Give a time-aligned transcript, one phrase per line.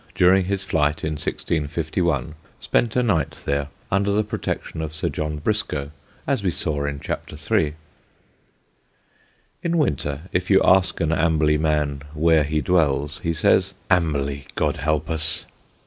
[0.15, 5.37] during his flight in 1651, spent a night there under the protection of Sir John
[5.37, 5.91] Briscoe,
[6.25, 7.75] as we saw in Chapter III.
[9.61, 14.77] In winter, if you ask an Amberley man where he dwells, he says, "Amberley, God
[14.77, 15.45] help us."